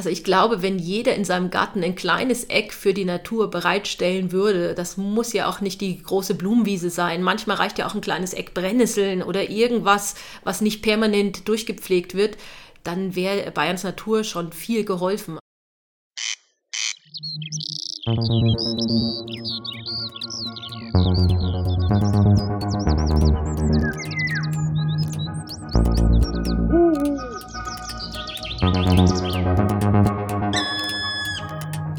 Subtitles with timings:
[0.00, 4.32] Also ich glaube, wenn jeder in seinem Garten ein kleines Eck für die Natur bereitstellen
[4.32, 7.22] würde, das muss ja auch nicht die große Blumenwiese sein.
[7.22, 12.38] Manchmal reicht ja auch ein kleines Eck Brennnesseln oder irgendwas, was nicht permanent durchgepflegt wird,
[12.82, 15.38] dann wäre Bayerns Natur schon viel geholfen.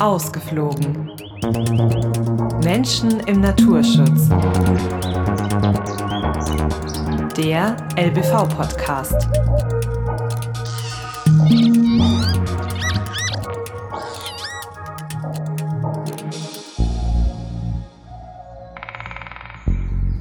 [0.02, 1.12] Ausgeflogen.
[2.64, 4.30] Menschen im Naturschutz.
[7.38, 9.28] Der LBV-Podcast.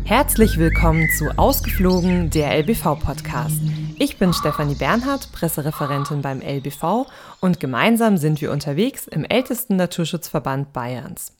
[0.04, 3.62] Herzlich willkommen zu Ausgeflogen, der LBV-Podcast.
[4.02, 7.06] Ich bin Stefanie Bernhardt, Pressereferentin beim LBV
[7.42, 11.36] und gemeinsam sind wir unterwegs im ältesten Naturschutzverband Bayerns.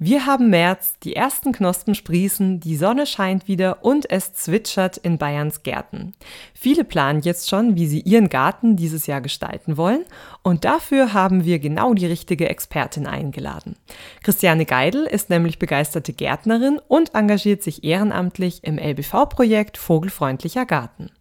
[0.00, 5.18] Wir haben März, die ersten Knospen sprießen, die Sonne scheint wieder und es zwitschert in
[5.18, 6.14] Bayerns Gärten.
[6.52, 10.04] Viele planen jetzt schon, wie sie ihren Garten dieses Jahr gestalten wollen
[10.42, 13.76] und dafür haben wir genau die richtige Expertin eingeladen.
[14.24, 21.12] Christiane Geidel ist nämlich begeisterte Gärtnerin und engagiert sich ehrenamtlich im LBV-Projekt Vogelfreundlicher Garten.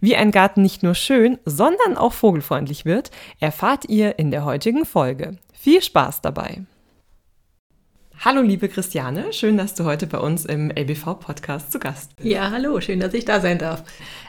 [0.00, 4.84] Wie ein Garten nicht nur schön, sondern auch vogelfreundlich wird, erfahrt ihr in der heutigen
[4.84, 5.36] Folge.
[5.52, 6.62] Viel Spaß dabei!
[8.22, 12.28] Hallo liebe Christiane, schön, dass du heute bei uns im LBV-Podcast zu Gast bist.
[12.28, 13.82] Ja, hallo, schön, dass ich da sein darf.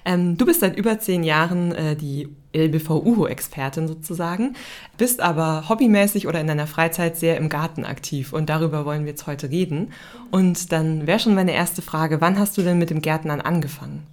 [0.05, 4.55] Ähm, du bist seit über zehn Jahren äh, die LBV-UHO-Expertin sozusagen,
[4.97, 9.11] bist aber hobbymäßig oder in deiner Freizeit sehr im Garten aktiv und darüber wollen wir
[9.11, 9.91] jetzt heute reden.
[10.31, 14.07] Und dann wäre schon meine erste Frage, wann hast du denn mit dem Gärtnern angefangen?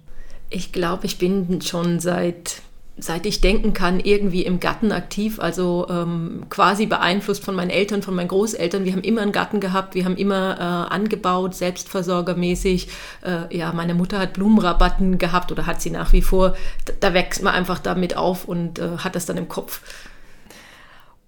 [0.49, 2.61] Ich glaube, ich bin schon seit
[3.01, 8.01] seit ich denken kann, irgendwie im Garten aktiv, also ähm, quasi beeinflusst von meinen Eltern,
[8.01, 8.85] von meinen Großeltern.
[8.85, 12.89] Wir haben immer einen Garten gehabt, wir haben immer äh, angebaut, selbstversorgermäßig.
[13.21, 16.55] Äh, ja, meine Mutter hat Blumenrabatten gehabt oder hat sie nach wie vor.
[16.85, 19.81] Da, da wächst man einfach damit auf und äh, hat das dann im Kopf.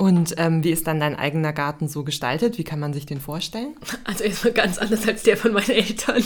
[0.02, 2.58] Und ähm, wie ist dann dein eigener Garten so gestaltet?
[2.58, 3.76] Wie kann man sich den vorstellen?
[4.04, 6.24] Also erstmal ganz anders als der von meinen Eltern.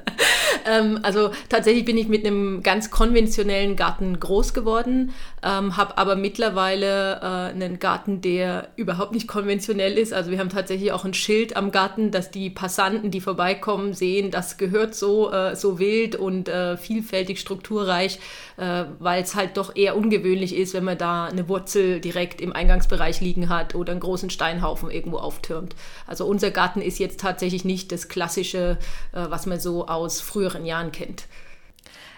[0.66, 5.12] ähm, also tatsächlich bin ich mit einem ganz konventionellen Garten groß geworden,
[5.42, 10.14] ähm, habe aber mittlerweile äh, einen Garten, der überhaupt nicht konventionell ist.
[10.14, 14.30] Also wir haben tatsächlich auch ein Schild am Garten, dass die Passanten, die vorbeikommen, sehen,
[14.30, 18.20] das gehört so, äh, so wild und äh, vielfältig strukturreich,
[18.56, 22.54] äh, weil es halt doch eher ungewöhnlich ist, wenn man da eine Wurzel direkt im
[22.54, 25.74] Eingangsbereich Bereich liegen hat oder einen großen Steinhaufen irgendwo auftürmt.
[26.06, 28.78] Also unser Garten ist jetzt tatsächlich nicht das klassische,
[29.12, 31.26] äh, was man so aus früheren Jahren kennt.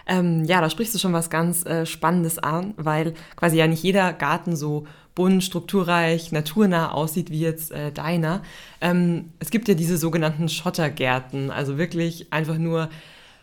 [0.05, 3.81] Ähm, ja, da sprichst du schon was ganz äh, Spannendes an, weil quasi ja nicht
[3.81, 4.85] jeder Garten so
[5.15, 8.43] bunt, strukturreich, naturnah aussieht wie jetzt äh, deiner.
[8.79, 12.89] Ähm, es gibt ja diese sogenannten Schottergärten, also wirklich einfach nur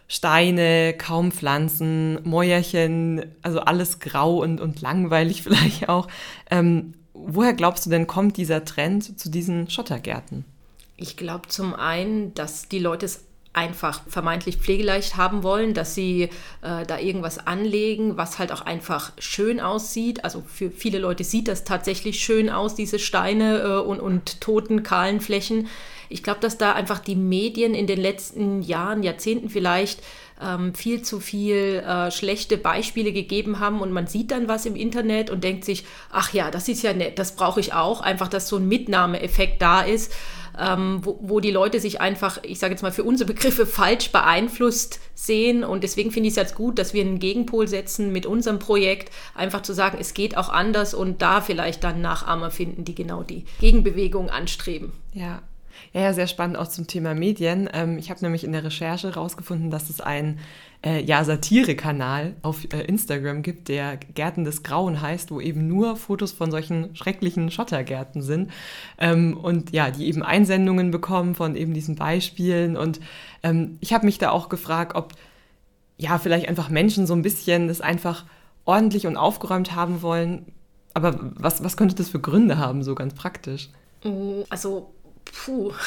[0.07, 6.07] Steine, kaum Pflanzen, Mäuerchen, also alles grau und, und langweilig vielleicht auch.
[6.49, 6.93] Ähm,
[7.27, 10.45] woher glaubst du denn, kommt dieser Trend zu diesen Schottergärten?
[10.97, 13.25] Ich glaube zum einen, dass die Leute es
[13.55, 16.31] einfach vermeintlich pflegeleicht haben wollen, dass sie
[16.63, 20.25] äh, da irgendwas anlegen, was halt auch einfach schön aussieht.
[20.25, 24.83] Also für viele Leute sieht das tatsächlich schön aus, diese Steine äh, und, und toten,
[24.83, 25.69] kahlen Flächen.
[26.09, 30.03] Ich glaube, dass da einfach die Medien in den letzten Jahren, Jahrzehnten vielleicht
[30.43, 34.77] ähm, viel zu viel äh, schlechte Beispiele gegeben haben und man sieht dann was im
[34.77, 38.01] Internet und denkt sich, ach ja, das ist ja nett, das brauche ich auch.
[38.01, 40.13] Einfach, dass so ein Mitnahmeeffekt da ist.
[40.59, 44.13] Ähm, wo, wo, die Leute sich einfach, ich sage jetzt mal für unsere Begriffe, falsch
[44.13, 45.65] beeinflusst sehen.
[45.65, 49.11] Und deswegen finde ich es jetzt gut, dass wir einen Gegenpol setzen mit unserem Projekt,
[49.35, 53.23] einfach zu sagen, es geht auch anders und da vielleicht dann Nachahmer finden, die genau
[53.23, 54.93] die Gegenbewegung anstreben.
[55.15, 55.41] Ja,
[56.01, 57.69] ja, sehr spannend auch zum Thema Medien.
[57.73, 60.39] Ähm, ich habe nämlich in der Recherche herausgefunden, dass es einen
[60.85, 65.97] äh, ja, Satire-Kanal auf äh, Instagram gibt, der Gärten des Grauen heißt, wo eben nur
[65.97, 68.51] Fotos von solchen schrecklichen Schottergärten sind.
[68.99, 72.77] Ähm, und ja, die eben Einsendungen bekommen von eben diesen Beispielen.
[72.77, 73.01] Und
[73.43, 75.13] ähm, ich habe mich da auch gefragt, ob
[75.99, 78.25] ja, vielleicht einfach Menschen so ein bisschen das einfach
[78.65, 80.47] ordentlich und aufgeräumt haben wollen.
[80.95, 83.69] Aber was, was könnte das für Gründe haben, so ganz praktisch?
[84.49, 84.93] Also
[85.25, 85.73] puh.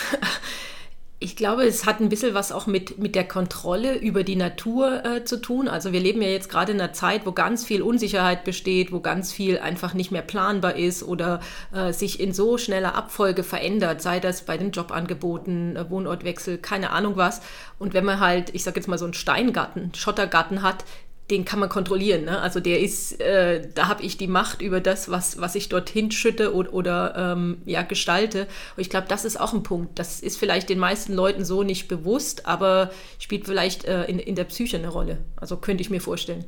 [1.18, 5.06] Ich glaube, es hat ein bisschen was auch mit, mit der Kontrolle über die Natur
[5.06, 5.70] äh, zu tun.
[5.70, 9.00] Also wir leben ja jetzt gerade in einer Zeit, wo ganz viel Unsicherheit besteht, wo
[9.00, 11.40] ganz viel einfach nicht mehr planbar ist oder
[11.74, 16.90] äh, sich in so schneller Abfolge verändert, sei das bei den Jobangeboten, äh, Wohnortwechsel, keine
[16.90, 17.42] Ahnung was.
[17.80, 20.84] Und wenn man halt, ich sage jetzt mal so einen Steingarten, Schottergarten hat,
[21.32, 22.26] den kann man kontrollieren.
[22.26, 22.40] Ne?
[22.40, 26.12] Also der ist, äh, da habe ich die Macht über das, was, was ich dorthin
[26.12, 28.42] schütte oder, oder ähm, ja, gestalte.
[28.76, 29.98] Und ich glaube, das ist auch ein Punkt.
[29.98, 34.36] Das ist vielleicht den meisten Leuten so nicht bewusst, aber spielt vielleicht äh, in, in
[34.36, 35.18] der Psyche eine Rolle.
[35.36, 36.46] Also könnte ich mir vorstellen.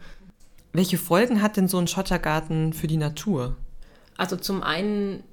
[0.74, 3.56] Welche Folgen hat denn so ein Schottergarten für die Natur?
[4.16, 5.24] Also zum einen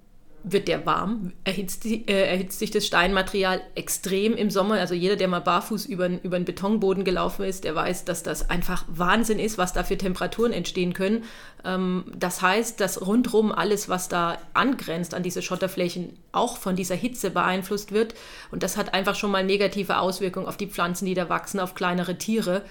[0.47, 4.75] wird der warm, erhitzt, äh, erhitzt, sich das Steinmaterial extrem im Sommer.
[4.75, 8.51] Also jeder, der mal barfuß über, über einen Betonboden gelaufen ist, der weiß, dass das
[8.51, 11.25] einfach Wahnsinn ist, was da für Temperaturen entstehen können.
[11.65, 16.95] Ähm, das heißt, dass rundherum alles, was da angrenzt an diese Schotterflächen, auch von dieser
[16.95, 18.15] Hitze beeinflusst wird.
[18.51, 21.75] Und das hat einfach schon mal negative Auswirkungen auf die Pflanzen, die da wachsen, auf
[21.75, 22.63] kleinere Tiere.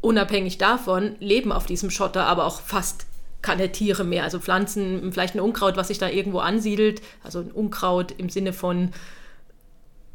[0.00, 3.04] Unabhängig davon leben auf diesem Schotter aber auch fast
[3.42, 4.24] keine Tiere mehr.
[4.24, 7.02] Also Pflanzen, vielleicht ein Unkraut, was sich da irgendwo ansiedelt.
[7.22, 8.90] Also ein Unkraut im Sinne von,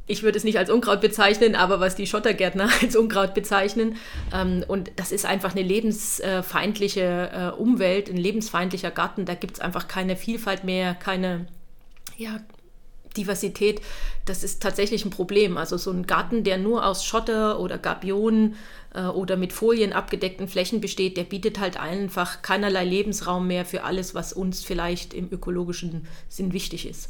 [0.08, 3.98] ich würde es nicht als Unkraut bezeichnen, aber was die Schottergärtner als Unkraut bezeichnen.
[4.34, 9.26] Ähm, und das ist einfach eine lebensfeindliche äh, Umwelt, ein lebensfeindlicher Garten.
[9.26, 11.48] Da gibt es einfach keine Vielfalt mehr, keine
[12.18, 12.40] ja,
[13.18, 13.82] Diversität.
[14.26, 15.58] Das ist tatsächlich ein Problem.
[15.58, 18.56] Also so ein Garten, der nur aus Schotter oder Gabionen
[18.94, 23.84] äh, oder mit Folien abgedeckten Flächen besteht, der bietet halt einfach keinerlei Lebensraum mehr für
[23.84, 27.10] alles, was uns vielleicht im ökologischen Sinn wichtig ist.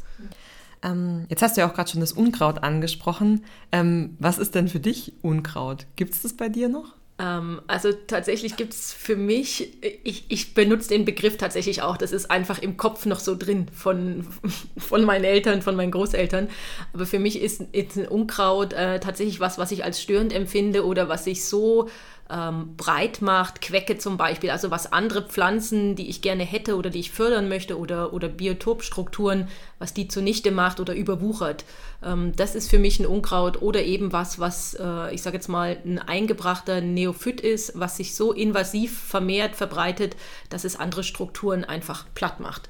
[0.82, 3.44] Ähm, jetzt hast du ja auch gerade schon das Unkraut angesprochen.
[3.72, 5.86] Ähm, was ist denn für dich Unkraut?
[5.96, 6.94] Gibt es das bei dir noch?
[7.18, 12.12] Ähm, also tatsächlich gibt es für mich, ich, ich benutze den Begriff tatsächlich auch, das
[12.12, 14.26] ist einfach im Kopf noch so drin von,
[14.76, 16.48] von meinen Eltern, von meinen Großeltern.
[16.92, 20.84] Aber für mich ist, ist ein Unkraut äh, tatsächlich was, was ich als störend empfinde
[20.84, 21.88] oder was ich so
[22.30, 26.90] ähm, breit macht, Quecke zum Beispiel, also was andere Pflanzen, die ich gerne hätte oder
[26.90, 31.64] die ich fördern möchte oder, oder Biotopstrukturen, was die zunichte macht oder überwuchert.
[32.02, 35.48] Ähm, das ist für mich ein Unkraut oder eben was, was äh, ich sage jetzt
[35.48, 40.16] mal ein eingebrachter Neophyt ist, was sich so invasiv vermehrt, verbreitet,
[40.50, 42.68] dass es andere Strukturen einfach platt macht.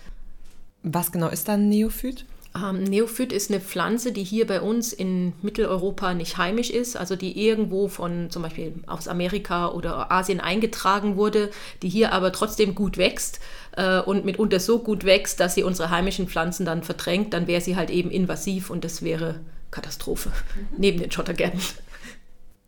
[0.82, 2.26] Was genau ist dann Neophyt?
[2.56, 7.16] Ähm, Neophyt ist eine Pflanze, die hier bei uns in Mitteleuropa nicht heimisch ist, also
[7.16, 11.50] die irgendwo von zum Beispiel aus Amerika oder Asien eingetragen wurde,
[11.82, 13.40] die hier aber trotzdem gut wächst
[13.76, 17.60] äh, und mitunter so gut wächst, dass sie unsere heimischen Pflanzen dann verdrängt, dann wäre
[17.60, 20.30] sie halt eben invasiv und das wäre Katastrophe
[20.78, 21.60] neben den Schottergärten.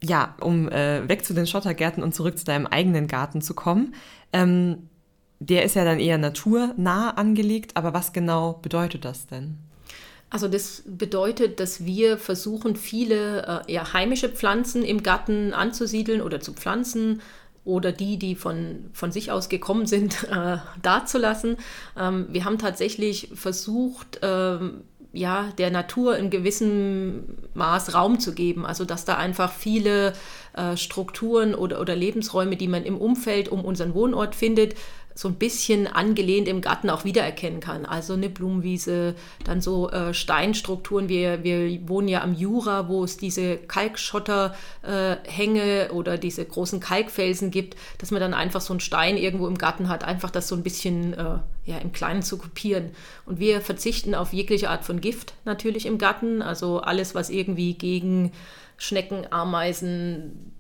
[0.02, 3.94] Ja, um äh, weg zu den Schottergärten und zurück zu deinem eigenen Garten zu kommen.
[4.32, 4.88] Ähm,
[5.40, 9.58] der ist ja dann eher naturnah angelegt, aber was genau bedeutet das denn?
[10.30, 16.40] Also das bedeutet, dass wir versuchen, viele äh, ja, heimische Pflanzen im Garten anzusiedeln oder
[16.40, 17.22] zu pflanzen
[17.64, 21.56] oder die, die von, von sich aus gekommen sind, äh, dazulassen.
[21.98, 24.82] Ähm, wir haben tatsächlich versucht, ähm,
[25.12, 28.66] ja, der Natur in gewissem Maß Raum zu geben.
[28.66, 30.12] Also dass da einfach viele
[30.52, 34.74] äh, Strukturen oder, oder Lebensräume, die man im Umfeld um unseren Wohnort findet,
[35.18, 37.84] so ein bisschen angelehnt im Garten auch wiedererkennen kann.
[37.84, 41.08] Also eine Blumenwiese, dann so äh, Steinstrukturen.
[41.08, 47.50] Wir, wir wohnen ja am Jura, wo es diese Kalkschotterhänge äh, oder diese großen Kalkfelsen
[47.50, 50.54] gibt, dass man dann einfach so einen Stein irgendwo im Garten hat, einfach das so
[50.54, 52.92] ein bisschen äh, ja, im Kleinen zu kopieren.
[53.26, 56.42] Und wir verzichten auf jegliche Art von Gift natürlich im Garten.
[56.42, 58.30] Also alles, was irgendwie gegen
[58.76, 60.52] Schnecken, Ameisen,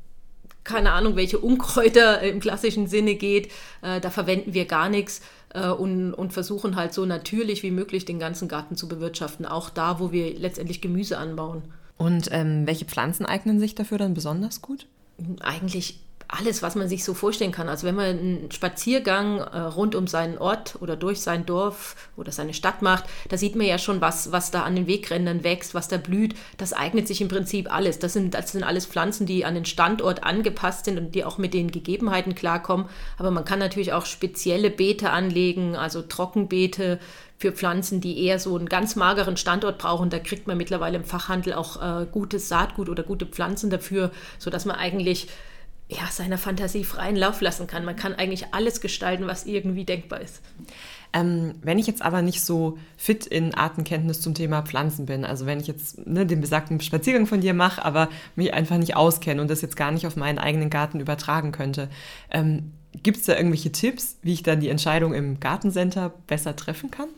[0.68, 3.48] keine Ahnung, welche Unkräuter im klassischen Sinne geht.
[3.82, 5.22] Äh, da verwenden wir gar nichts
[5.54, 9.70] äh, und, und versuchen halt so natürlich wie möglich den ganzen Garten zu bewirtschaften, auch
[9.70, 11.62] da, wo wir letztendlich Gemüse anbauen.
[11.96, 14.86] Und ähm, welche Pflanzen eignen sich dafür dann besonders gut?
[15.40, 17.70] Eigentlich alles, was man sich so vorstellen kann.
[17.70, 22.32] Also wenn man einen Spaziergang äh, rund um seinen Ort oder durch sein Dorf oder
[22.32, 25.74] seine Stadt macht, da sieht man ja schon, was, was da an den Wegrändern wächst,
[25.74, 26.34] was da blüht.
[26.58, 27.98] Das eignet sich im Prinzip alles.
[27.98, 31.38] Das sind, das sind alles Pflanzen, die an den Standort angepasst sind und die auch
[31.38, 32.86] mit den Gegebenheiten klarkommen.
[33.16, 37.00] Aber man kann natürlich auch spezielle Beete anlegen, also Trockenbeete,
[37.40, 40.10] für Pflanzen, die eher so einen ganz mageren Standort brauchen.
[40.10, 44.64] Da kriegt man mittlerweile im Fachhandel auch äh, gutes Saatgut oder gute Pflanzen dafür, sodass
[44.64, 45.28] man eigentlich
[45.88, 47.84] ja, seiner Fantasie freien Lauf lassen kann.
[47.84, 50.42] Man kann eigentlich alles gestalten, was irgendwie denkbar ist.
[51.14, 55.46] Ähm, wenn ich jetzt aber nicht so fit in Artenkenntnis zum Thema Pflanzen bin, also
[55.46, 59.40] wenn ich jetzt ne, den besagten Spaziergang von dir mache, aber mich einfach nicht auskenne
[59.40, 61.88] und das jetzt gar nicht auf meinen eigenen Garten übertragen könnte,
[62.30, 66.90] ähm, gibt es da irgendwelche Tipps, wie ich dann die Entscheidung im Gartencenter besser treffen
[66.90, 67.08] kann?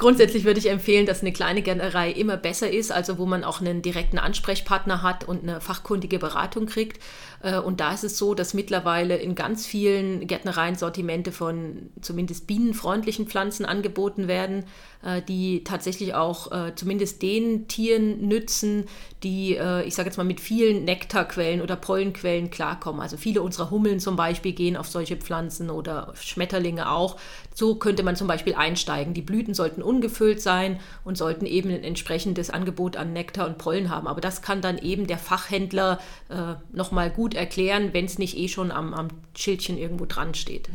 [0.00, 3.60] Grundsätzlich würde ich empfehlen, dass eine kleine Gärtnerei immer besser ist, also wo man auch
[3.60, 7.02] einen direkten Ansprechpartner hat und eine fachkundige Beratung kriegt.
[7.42, 12.46] Äh, und da ist es so, dass mittlerweile in ganz vielen Gärtnereien Sortimente von zumindest
[12.46, 14.64] bienenfreundlichen Pflanzen angeboten werden.
[15.02, 18.84] äh, die tatsächlich auch äh, zumindest den Tieren nützen,
[19.22, 23.02] die, ich sage jetzt mal, mit vielen Nektarquellen oder Pollenquellen klarkommen.
[23.02, 27.18] Also viele unserer Hummeln zum Beispiel gehen auf solche Pflanzen oder Schmetterlinge auch.
[27.54, 29.12] So könnte man zum Beispiel einsteigen.
[29.12, 33.90] Die Blüten sollten ungefüllt sein und sollten eben ein entsprechendes Angebot an Nektar und Pollen
[33.90, 34.06] haben.
[34.06, 38.48] Aber das kann dann eben der Fachhändler äh, nochmal gut erklären, wenn es nicht eh
[38.48, 40.68] schon am, am Schildchen irgendwo dran steht.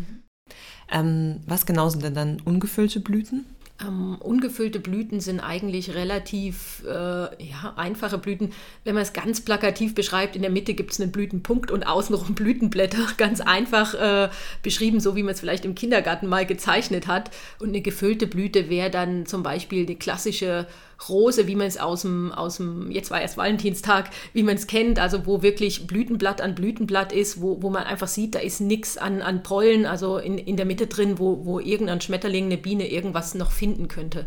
[0.92, 3.46] Ähm, was genau sind denn dann ungefüllte Blüten?
[3.82, 8.54] Ähm, ungefüllte Blüten sind eigentlich relativ äh, ja, einfache Blüten.
[8.86, 12.36] Wenn man es ganz plakativ beschreibt, in der Mitte gibt es einen Blütenpunkt und außenrum
[12.36, 13.06] Blütenblätter.
[13.18, 14.30] Ganz einfach äh,
[14.64, 17.32] beschrieben, so wie man es vielleicht im Kindergarten mal gezeichnet hat.
[17.60, 20.68] Und eine gefüllte Blüte wäre dann zum Beispiel die klassische
[21.10, 24.68] Rose, wie man es aus dem, aus dem, jetzt war erst Valentinstag, wie man es
[24.68, 28.62] kennt, also wo wirklich Blütenblatt an Blütenblatt ist, wo, wo man einfach sieht, da ist
[28.62, 32.58] nichts an, an Pollen, also in, in der Mitte drin, wo, wo irgendein Schmetterling, eine
[32.58, 34.26] Biene irgendwas noch finden könnte.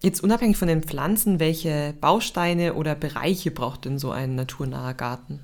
[0.00, 5.40] Jetzt unabhängig von den Pflanzen, welche Bausteine oder Bereiche braucht denn so ein naturnaher Garten?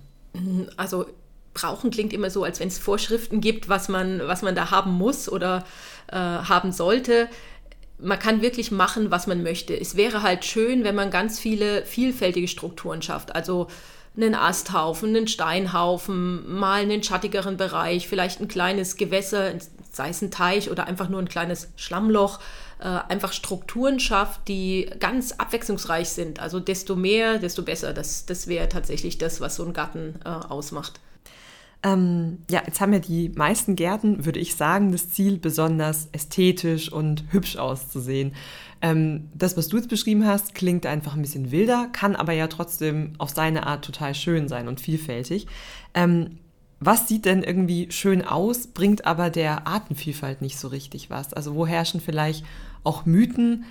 [0.77, 1.07] Also
[1.55, 4.93] brauchen klingt immer so, als wenn es Vorschriften gibt, was man, was man da haben
[4.93, 5.65] muss oder
[6.09, 7.29] äh, haben sollte
[7.99, 9.79] man kann wirklich machen, was man möchte.
[9.79, 13.35] Es wäre halt schön, wenn man ganz viele vielfältige Strukturen schafft.
[13.35, 13.69] Also
[14.17, 19.53] einen Asthaufen, einen Steinhaufen, mal einen schattigeren Bereich, vielleicht ein kleines Gewässer,
[19.91, 22.39] sei es ein Teich oder einfach nur ein kleines Schlammloch,
[22.79, 26.41] äh, einfach Strukturen schafft, die ganz abwechslungsreich sind.
[26.41, 27.93] Also desto mehr, desto besser.
[27.93, 31.01] Das, das wäre tatsächlich das, was so ein Garten äh, ausmacht.
[31.85, 36.91] Ähm, ja, jetzt haben ja die meisten Gärten, würde ich sagen, das Ziel, besonders ästhetisch
[36.91, 38.33] und hübsch auszusehen.
[38.81, 42.47] Ähm, das, was du jetzt beschrieben hast, klingt einfach ein bisschen wilder, kann aber ja
[42.47, 45.47] trotzdem auf seine Art total schön sein und vielfältig.
[45.93, 46.39] Ähm,
[46.81, 51.35] was sieht denn irgendwie schön aus, bringt aber der Artenvielfalt nicht so richtig was?
[51.35, 52.47] Also wo herrschen vielleicht
[52.83, 53.65] auch Mythen?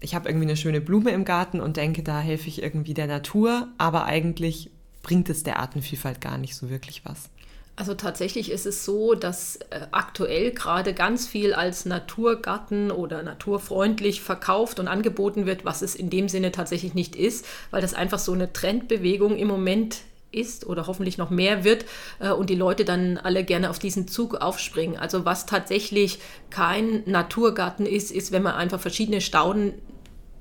[0.00, 3.06] Ich habe irgendwie eine schöne Blume im Garten und denke, da helfe ich irgendwie der
[3.06, 4.71] Natur, aber eigentlich
[5.02, 7.28] bringt es der Artenvielfalt gar nicht so wirklich was.
[7.74, 14.20] Also tatsächlich ist es so, dass äh, aktuell gerade ganz viel als Naturgarten oder naturfreundlich
[14.20, 18.18] verkauft und angeboten wird, was es in dem Sinne tatsächlich nicht ist, weil das einfach
[18.18, 21.86] so eine Trendbewegung im Moment ist oder hoffentlich noch mehr wird
[22.18, 24.98] äh, und die Leute dann alle gerne auf diesen Zug aufspringen.
[24.98, 26.18] Also was tatsächlich
[26.50, 29.74] kein Naturgarten ist, ist, wenn man einfach verschiedene Stauden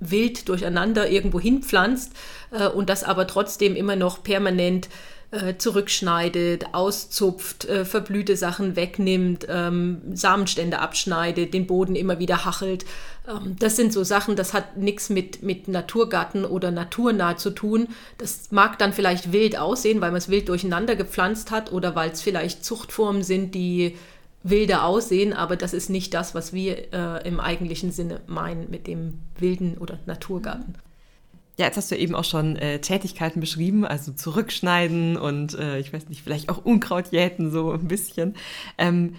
[0.01, 2.11] wild durcheinander irgendwo hinpflanzt
[2.51, 4.89] äh, und das aber trotzdem immer noch permanent
[5.31, 12.83] äh, zurückschneidet, auszupft, äh, verblühte Sachen wegnimmt, ähm, Samenstände abschneidet, den Boden immer wieder hachelt.
[13.25, 17.87] Ähm, das sind so Sachen, das hat nichts mit, mit Naturgarten oder naturnah zu tun.
[18.17, 22.11] Das mag dann vielleicht wild aussehen, weil man es wild durcheinander gepflanzt hat oder weil
[22.11, 23.95] es vielleicht Zuchtformen sind, die
[24.43, 28.87] wilder aussehen, aber das ist nicht das, was wir äh, im eigentlichen Sinne meinen mit
[28.87, 30.75] dem wilden oder Naturgarten.
[31.59, 35.93] Ja, jetzt hast du eben auch schon äh, Tätigkeiten beschrieben, also zurückschneiden und äh, ich
[35.93, 38.35] weiß nicht, vielleicht auch Unkraut jäten, so ein bisschen.
[38.77, 39.15] Ähm,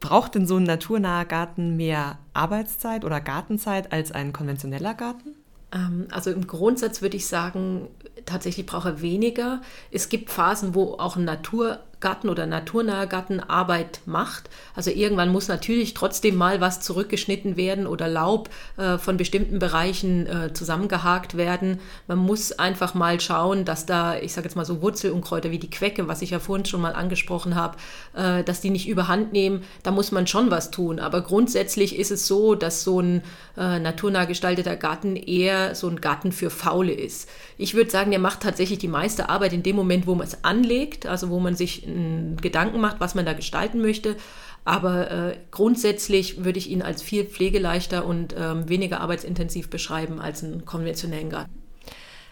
[0.00, 5.34] braucht denn so ein naturnaher Garten mehr Arbeitszeit oder Gartenzeit als ein konventioneller Garten?
[5.74, 7.88] Ähm, also im Grundsatz würde ich sagen,
[8.24, 9.60] tatsächlich braucht er weniger.
[9.90, 14.50] Es gibt Phasen, wo auch ein Natur Garten oder naturnaher Garten Arbeit macht.
[14.76, 20.26] Also irgendwann muss natürlich trotzdem mal was zurückgeschnitten werden oder Laub äh, von bestimmten Bereichen
[20.26, 21.80] äh, zusammengehakt werden.
[22.06, 25.70] Man muss einfach mal schauen, dass da, ich sage jetzt mal so Wurzelunkräuter wie die
[25.70, 27.78] Quecke, was ich ja vorhin schon mal angesprochen habe,
[28.14, 29.64] äh, dass die nicht überhand nehmen.
[29.82, 31.00] Da muss man schon was tun.
[31.00, 33.22] Aber grundsätzlich ist es so, dass so ein
[33.56, 37.30] äh, naturnah gestalteter Garten eher so ein Garten für Faule ist.
[37.56, 40.44] Ich würde sagen, der macht tatsächlich die meiste Arbeit in dem Moment, wo man es
[40.44, 41.86] anlegt, also wo man sich
[42.40, 44.16] Gedanken macht, was man da gestalten möchte.
[44.64, 50.42] Aber äh, grundsätzlich würde ich ihn als viel pflegeleichter und ähm, weniger arbeitsintensiv beschreiben als
[50.42, 51.52] einen konventionellen Garten.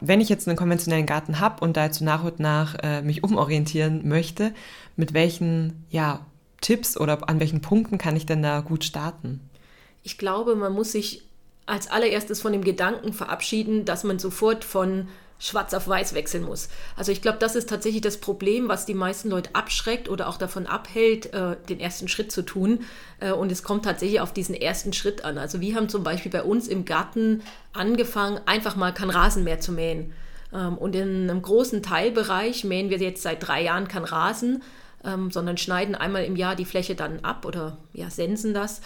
[0.00, 4.08] Wenn ich jetzt einen konventionellen Garten habe und dazu nach und nach äh, mich umorientieren
[4.08, 4.52] möchte,
[4.96, 6.26] mit welchen ja,
[6.60, 9.40] Tipps oder an welchen Punkten kann ich denn da gut starten?
[10.02, 11.22] Ich glaube, man muss sich
[11.66, 15.08] als allererstes von dem Gedanken verabschieden, dass man sofort von
[15.42, 16.68] schwarz auf weiß wechseln muss.
[16.96, 20.36] Also ich glaube, das ist tatsächlich das Problem, was die meisten Leute abschreckt oder auch
[20.36, 22.80] davon abhält, äh, den ersten Schritt zu tun.
[23.18, 25.38] Äh, und es kommt tatsächlich auf diesen ersten Schritt an.
[25.38, 29.72] Also wir haben zum Beispiel bei uns im Garten angefangen, einfach mal kein Rasenmäher zu
[29.72, 30.12] mähen.
[30.54, 34.62] Ähm, und in einem großen Teilbereich mähen wir jetzt seit drei Jahren kein Rasen,
[35.04, 38.80] ähm, sondern schneiden einmal im Jahr die Fläche dann ab oder ja, sensen das.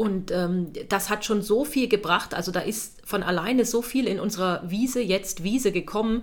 [0.00, 2.32] Und ähm, das hat schon so viel gebracht.
[2.32, 6.22] Also da ist von alleine so viel in unserer Wiese, jetzt Wiese gekommen,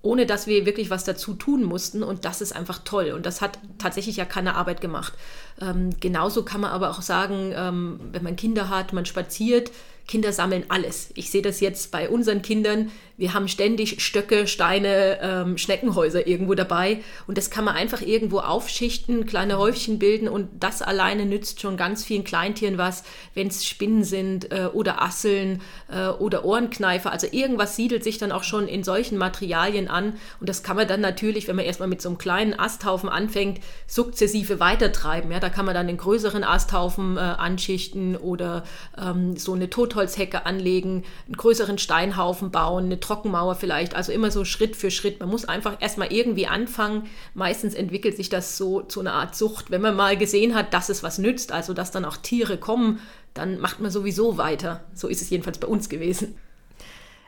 [0.00, 2.04] ohne dass wir wirklich was dazu tun mussten.
[2.04, 3.10] Und das ist einfach toll.
[3.10, 5.12] Und das hat tatsächlich ja keine Arbeit gemacht.
[5.60, 9.72] Ähm, genauso kann man aber auch sagen, ähm, wenn man Kinder hat, man spaziert,
[10.06, 11.10] Kinder sammeln alles.
[11.14, 12.92] Ich sehe das jetzt bei unseren Kindern.
[13.16, 16.98] Wir haben ständig Stöcke, Steine, ähm, Schneckenhäuser irgendwo dabei.
[17.26, 20.28] Und das kann man einfach irgendwo aufschichten, kleine Häufchen bilden.
[20.28, 25.02] Und das alleine nützt schon ganz vielen Kleintieren was, wenn es Spinnen sind äh, oder
[25.02, 27.12] Asseln äh, oder Ohrenkneifer.
[27.12, 30.14] Also irgendwas siedelt sich dann auch schon in solchen Materialien an.
[30.40, 33.60] Und das kann man dann natürlich, wenn man erstmal mit so einem kleinen Asthaufen anfängt,
[33.86, 35.30] sukzessive weitertreiben.
[35.30, 38.64] Ja, da kann man dann den größeren Asthaufen äh, anschichten oder
[39.00, 44.44] ähm, so eine Totholzhecke anlegen, einen größeren Steinhaufen bauen, eine Trockenmauer vielleicht, also immer so
[44.44, 45.20] Schritt für Schritt.
[45.20, 47.04] Man muss einfach erstmal irgendwie anfangen.
[47.34, 49.70] Meistens entwickelt sich das so zu einer Art Sucht.
[49.70, 53.00] Wenn man mal gesehen hat, dass es was nützt, also dass dann auch Tiere kommen,
[53.36, 54.84] dann macht man sowieso weiter.
[54.94, 56.36] So ist es jedenfalls bei uns gewesen.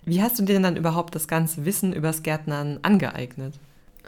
[0.05, 3.55] Wie hast du dir denn dann überhaupt das ganze Wissen übers Gärtnern angeeignet?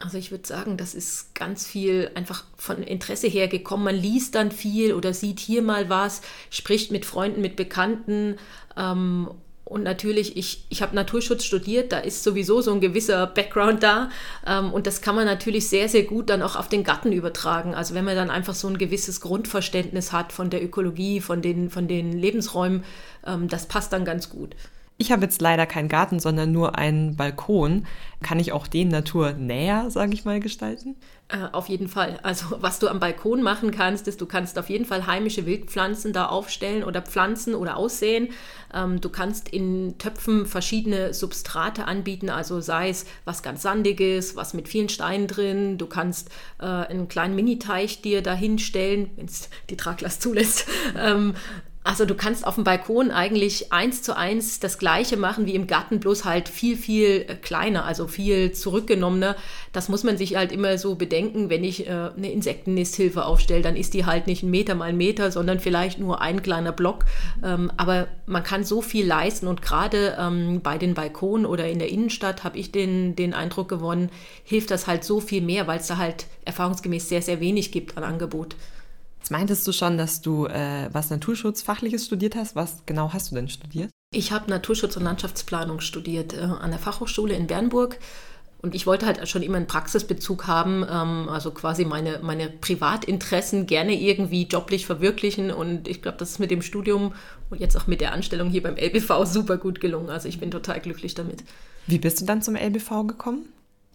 [0.03, 3.85] Also ich würde sagen, das ist ganz viel einfach von Interesse her gekommen.
[3.85, 8.37] Man liest dann viel oder sieht hier mal was, spricht mit Freunden, mit Bekannten
[8.79, 9.31] ähm,
[9.71, 14.11] und natürlich, ich, ich habe Naturschutz studiert, da ist sowieso so ein gewisser Background da.
[14.45, 17.73] Ähm, und das kann man natürlich sehr, sehr gut dann auch auf den Garten übertragen.
[17.73, 21.71] Also wenn man dann einfach so ein gewisses Grundverständnis hat von der Ökologie, von den,
[21.71, 22.83] von den Lebensräumen,
[23.25, 24.57] ähm, das passt dann ganz gut.
[25.01, 27.87] Ich habe jetzt leider keinen Garten, sondern nur einen Balkon.
[28.23, 30.95] Kann ich auch den Natur näher, sage ich mal, gestalten?
[31.29, 32.21] Äh, auf jeden Fall.
[32.23, 36.13] Also was du am Balkon machen kannst, ist, du kannst auf jeden Fall heimische Wildpflanzen
[36.13, 38.29] da aufstellen oder pflanzen oder aussehen.
[38.75, 44.53] Ähm, du kannst in Töpfen verschiedene Substrate anbieten, also sei es was ganz Sandiges, was
[44.53, 45.79] mit vielen Steinen drin.
[45.79, 46.29] Du kannst
[46.59, 50.69] äh, einen kleinen Miniteich dir da hinstellen, wenn es die Traglast zulässt.
[50.97, 51.35] Ähm,
[51.83, 55.67] also du kannst auf dem Balkon eigentlich eins zu eins das gleiche machen wie im
[55.67, 59.35] Garten, bloß halt viel, viel äh, kleiner, also viel zurückgenommener.
[59.73, 63.77] Das muss man sich halt immer so bedenken, wenn ich äh, eine Insektennisthilfe aufstelle, dann
[63.77, 67.07] ist die halt nicht ein Meter mal ein Meter, sondern vielleicht nur ein kleiner Block.
[67.43, 71.79] Ähm, aber man kann so viel leisten und gerade ähm, bei den Balkonen oder in
[71.79, 74.11] der Innenstadt habe ich den, den Eindruck gewonnen,
[74.45, 77.97] hilft das halt so viel mehr, weil es da halt erfahrungsgemäß sehr, sehr wenig gibt
[77.97, 78.55] an Angebot.
[79.31, 82.57] Jetzt meintest du schon, dass du äh, was Naturschutzfachliches studiert hast.
[82.57, 83.89] Was genau hast du denn studiert?
[84.13, 88.01] Ich habe Naturschutz und Landschaftsplanung studiert äh, an der Fachhochschule in Bernburg.
[88.61, 93.67] Und ich wollte halt schon immer einen Praxisbezug haben, ähm, also quasi meine, meine Privatinteressen
[93.67, 95.53] gerne irgendwie joblich verwirklichen.
[95.53, 97.15] Und ich glaube, das ist mit dem Studium
[97.51, 100.11] und jetzt auch mit der Anstellung hier beim LBV super gut gelungen.
[100.11, 101.45] Also ich bin total glücklich damit.
[101.87, 103.45] Wie bist du dann zum LBV gekommen?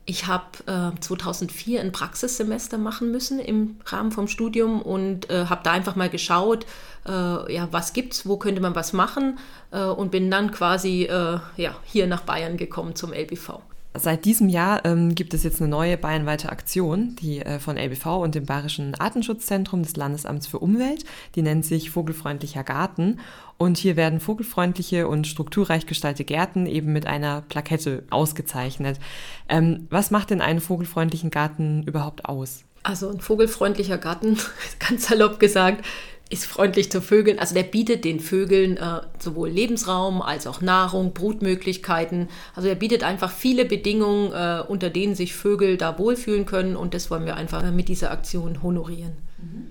[0.08, 5.62] Ich habe äh, 2004 ein Praxissemester machen müssen im Rahmen vom Studium und äh, habe
[5.64, 6.68] da einfach mal geschaut,
[7.08, 7.12] äh,
[7.54, 9.40] ja, was gibt's, wo könnte man was machen
[9.72, 13.62] äh, und bin dann quasi äh, ja, hier nach Bayern gekommen zum LBV.
[13.98, 18.06] Seit diesem Jahr ähm, gibt es jetzt eine neue bayernweite Aktion, die äh, von LBV
[18.22, 21.06] und dem Bayerischen Artenschutzzentrum des Landesamts für Umwelt,
[21.36, 23.20] die nennt sich Vogelfreundlicher Garten.
[23.58, 29.00] Und hier werden vogelfreundliche und strukturreich gestaltete Gärten eben mit einer Plakette ausgezeichnet.
[29.48, 32.66] Ähm, was macht denn einen vogelfreundlichen Garten überhaupt aus?
[32.84, 34.38] Also ein vogelfreundlicher Garten,
[34.80, 35.86] ganz salopp gesagt,
[36.36, 37.40] ist freundlich zu Vögeln.
[37.40, 42.28] Also der bietet den Vögeln äh, sowohl Lebensraum als auch Nahrung, Brutmöglichkeiten.
[42.56, 46.94] Also er bietet einfach viele Bedingungen, äh, unter denen sich Vögel da wohlfühlen können und
[46.94, 49.14] das wollen wir einfach äh, mit dieser Aktion honorieren.
[49.38, 49.68] Mhm.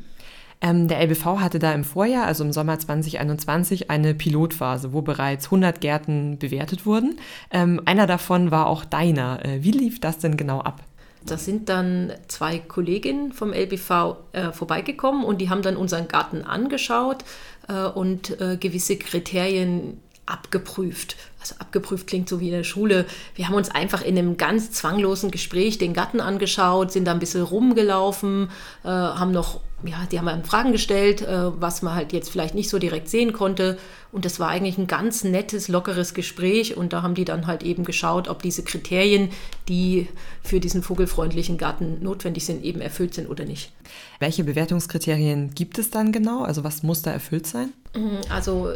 [0.60, 5.46] Ähm, der LBV hatte da im Vorjahr, also im Sommer 2021, eine Pilotphase, wo bereits
[5.46, 7.16] 100 Gärten bewertet wurden.
[7.50, 9.44] Ähm, einer davon war auch deiner.
[9.44, 10.82] Äh, wie lief das denn genau ab?
[11.26, 16.42] Da sind dann zwei Kolleginnen vom LBV äh, vorbeigekommen und die haben dann unseren Garten
[16.42, 17.24] angeschaut
[17.68, 21.16] äh, und äh, gewisse Kriterien abgeprüft.
[21.44, 23.04] Also abgeprüft klingt so wie in der Schule.
[23.34, 27.18] Wir haben uns einfach in einem ganz zwanglosen Gespräch den Garten angeschaut, sind da ein
[27.18, 28.48] bisschen rumgelaufen,
[28.82, 32.54] äh, haben noch ja, die haben einem Fragen gestellt, äh, was man halt jetzt vielleicht
[32.54, 33.78] nicht so direkt sehen konnte.
[34.12, 36.76] Und das war eigentlich ein ganz nettes, lockeres Gespräch.
[36.76, 39.30] Und da haben die dann halt eben geschaut, ob diese Kriterien,
[39.68, 40.08] die
[40.42, 43.72] für diesen vogelfreundlichen Garten notwendig sind, eben erfüllt sind oder nicht.
[44.20, 46.42] Welche Bewertungskriterien gibt es dann genau?
[46.42, 47.72] Also was muss da erfüllt sein?
[47.94, 48.70] Mhm, also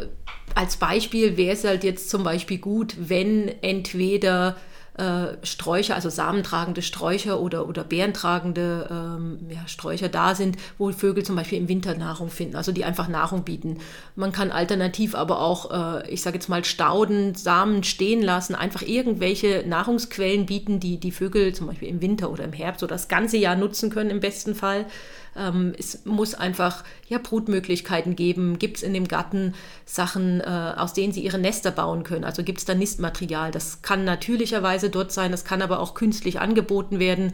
[0.55, 4.55] als Beispiel wäre es halt jetzt zum Beispiel gut, wenn entweder
[4.99, 11.23] äh, Sträucher, also samentragende Sträucher oder, oder beerentragende ähm, ja, Sträucher da sind, wo Vögel
[11.23, 13.77] zum Beispiel im Winter Nahrung finden, also die einfach Nahrung bieten.
[14.17, 18.81] Man kann alternativ aber auch, äh, ich sage jetzt mal, Stauden, Samen stehen lassen, einfach
[18.81, 23.07] irgendwelche Nahrungsquellen bieten, die die Vögel zum Beispiel im Winter oder im Herbst oder das
[23.07, 24.85] ganze Jahr nutzen können im besten Fall.
[25.35, 28.59] Ähm, es muss einfach ja, Brutmöglichkeiten geben.
[28.59, 29.53] Gibt es in dem Garten
[29.85, 32.23] Sachen, äh, aus denen sie ihre Nester bauen können?
[32.23, 33.51] Also gibt es da Nistmaterial?
[33.51, 37.33] Das kann natürlicherweise dort sein, das kann aber auch künstlich angeboten werden.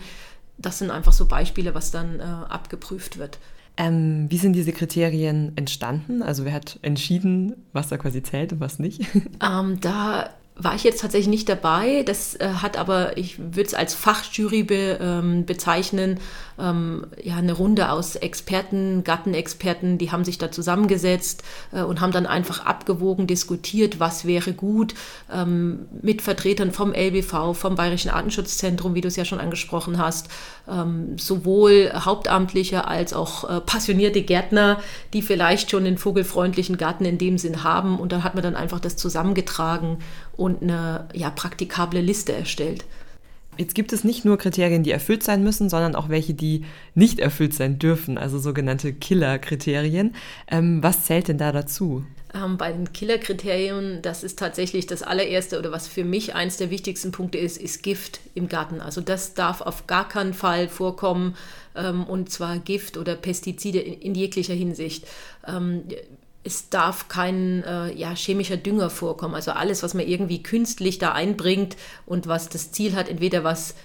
[0.58, 3.40] Das sind einfach so Beispiele, was dann äh, abgeprüft wird.
[3.78, 6.22] Ähm, wie sind diese Kriterien entstanden?
[6.22, 9.02] Also wer hat entschieden, was da quasi zählt und was nicht?
[9.42, 12.04] Ähm, da war ich jetzt tatsächlich nicht dabei.
[12.04, 16.20] Das äh, hat aber, ich würde es als Fachjury be, ähm, bezeichnen,
[16.58, 22.14] ähm, ja, eine Runde aus Experten, Gattenexperten, die haben sich da zusammengesetzt äh, und haben
[22.14, 24.96] dann einfach abgewogen, diskutiert, was wäre gut,
[25.34, 30.30] ähm, mit Vertretern vom LBV, vom Bayerischen Artenschutzzentrum, wie du es ja schon angesprochen hast,
[30.70, 34.80] ähm, sowohl Hauptamtliche als auch äh, passionierte Gärtner,
[35.12, 38.00] die vielleicht schon einen vogelfreundlichen Garten in dem Sinn haben.
[38.00, 39.98] Und da hat man dann einfach das zusammengetragen
[40.38, 42.86] und eine ja, praktikable Liste erstellt.
[43.58, 47.20] Jetzt gibt es nicht nur Kriterien, die erfüllt sein müssen, sondern auch welche, die nicht
[47.20, 50.14] erfüllt sein dürfen, also sogenannte Killer-Kriterien.
[50.50, 52.04] Ähm, was zählt denn da dazu?
[52.34, 56.70] Ähm, bei den Killer-Kriterien, das ist tatsächlich das allererste oder was für mich eins der
[56.70, 58.82] wichtigsten Punkte ist, ist Gift im Garten.
[58.82, 61.36] Also das darf auf gar keinen Fall vorkommen
[61.76, 65.06] ähm, und zwar Gift oder Pestizide in, in jeglicher Hinsicht.
[66.46, 69.36] Es darf kein äh, ja, chemischer Dünger vorkommen.
[69.36, 73.76] Also alles, was man irgendwie künstlich da einbringt und was das Ziel hat, entweder was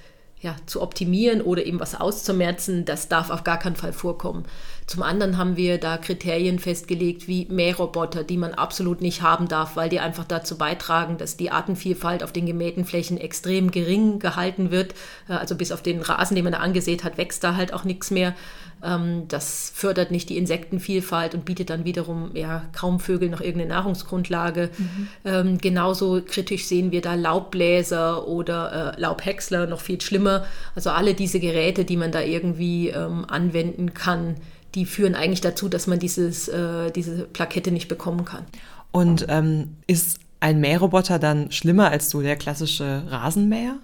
[0.41, 4.45] ja, zu optimieren oder eben was auszumerzen, das darf auf gar keinen Fall vorkommen.
[4.91, 9.77] Zum anderen haben wir da Kriterien festgelegt wie Mähroboter, die man absolut nicht haben darf,
[9.77, 14.73] weil die einfach dazu beitragen, dass die Artenvielfalt auf den gemähten Flächen extrem gering gehalten
[14.73, 14.97] wird.
[15.29, 17.85] Äh, also bis auf den Rasen, den man da angesät hat, wächst da halt auch
[17.85, 18.35] nichts mehr.
[18.83, 23.73] Ähm, das fördert nicht die Insektenvielfalt und bietet dann wiederum ja, kaum Vögeln noch irgendeine
[23.73, 24.71] Nahrungsgrundlage.
[24.77, 25.09] Mhm.
[25.25, 30.47] Ähm, genauso kritisch sehen wir da Laubbläser oder äh, Laubhäcksler, noch viel schlimmer.
[30.75, 34.35] Also alle diese Geräte, die man da irgendwie ähm, anwenden kann,
[34.75, 38.45] die führen eigentlich dazu, dass man dieses, äh, diese Plakette nicht bekommen kann.
[38.93, 43.77] Und ähm, ist ein Mähroboter dann schlimmer als so der klassische Rasenmäher?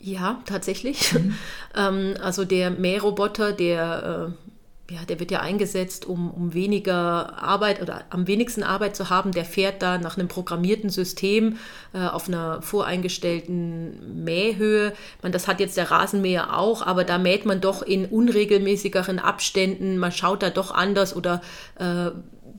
[0.00, 1.14] Ja, tatsächlich.
[1.14, 1.34] Mhm.
[1.76, 4.43] ähm, also der Mähroboter, der, äh,
[4.90, 9.32] ja, der wird ja eingesetzt, um, um weniger Arbeit oder am wenigsten Arbeit zu haben.
[9.32, 11.56] Der fährt da nach einem programmierten System
[11.94, 14.92] äh, auf einer voreingestellten Mähhöhe.
[15.22, 19.96] Man, das hat jetzt der Rasenmäher auch, aber da mäht man doch in unregelmäßigeren Abständen.
[19.96, 21.40] Man schaut da doch anders oder
[21.78, 22.10] äh,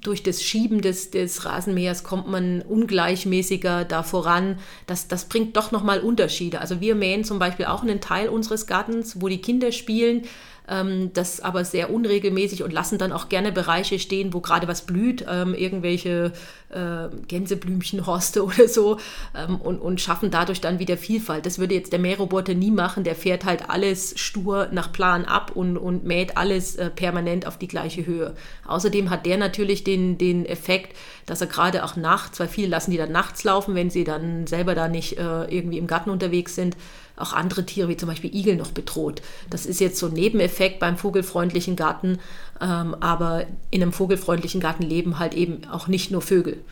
[0.02, 4.58] durch das Schieben des, des Rasenmähers kommt man ungleichmäßiger da voran.
[4.88, 6.60] Das, das bringt doch nochmal Unterschiede.
[6.60, 10.24] Also wir mähen zum Beispiel auch einen Teil unseres Gartens, wo die Kinder spielen
[10.68, 14.86] ähm, das aber sehr unregelmäßig und lassen dann auch gerne Bereiche stehen, wo gerade was
[14.86, 16.34] blüht, ähm, irgendwelche
[16.70, 19.00] äh, Gänseblümchenhorste oder so
[19.36, 21.46] ähm, und, und schaffen dadurch dann wieder Vielfalt.
[21.46, 25.52] Das würde jetzt der Mähroboter nie machen, der fährt halt alles stur nach Plan ab
[25.56, 28.36] und, und mäht alles äh, permanent auf die gleiche Höhe.
[28.68, 32.92] Außerdem hat der natürlich den, den Effekt, dass er gerade auch nachts, weil viele lassen
[32.92, 36.56] die dann nachts laufen, wenn sie dann selber da nicht äh, irgendwie im Garten unterwegs
[36.56, 36.76] sind,
[37.18, 39.22] auch andere Tiere wie zum Beispiel Igel noch bedroht.
[39.50, 42.20] Das ist jetzt so ein Nebeneffekt beim vogelfreundlichen Garten,
[42.62, 46.64] ähm, aber in einem vogelfreundlichen Garten leben halt eben auch nicht nur Vögel.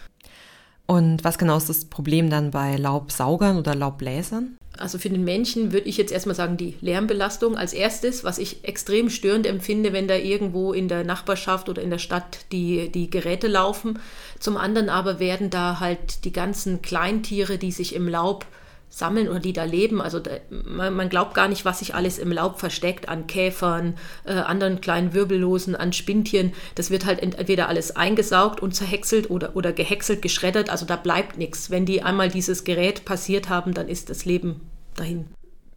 [0.86, 4.58] Und was genau ist das Problem dann bei Laubsaugern oder Laubbläsern?
[4.78, 8.64] Also für den Menschen würde ich jetzt erstmal sagen, die Lärmbelastung als erstes, was ich
[8.64, 13.10] extrem störend empfinde, wenn da irgendwo in der Nachbarschaft oder in der Stadt die, die
[13.10, 14.00] Geräte laufen.
[14.40, 18.46] Zum anderen aber werden da halt die ganzen Kleintiere, die sich im Laub
[18.94, 20.02] sammeln oder die da leben.
[20.02, 23.96] Also da, man, man, glaubt gar nicht, was sich alles im Laub versteckt an Käfern,
[24.24, 26.54] äh, anderen kleinen Wirbellosen, an Spintchen.
[26.76, 30.70] Das wird halt entweder alles eingesaugt und zerhäckselt oder, oder gehäckselt, geschreddert.
[30.70, 31.72] Also da bleibt nichts.
[31.72, 34.62] Wenn die einmal dieses Gerät passiert haben, dann ist das Leben
[34.96, 35.26] dahin.